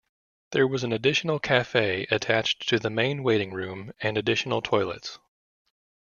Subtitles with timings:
[0.53, 5.19] There was an additional cafe attached to the main waiting room and additional toilets.